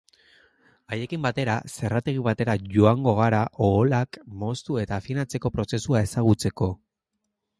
[0.93, 6.73] Haiekin batera, zerrategi batera joango gara oholak moztu eta afinatzeko prozesua ezagutzeko.